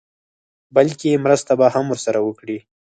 [0.75, 2.57] بلکې مرسته به هم ورسره وکړي.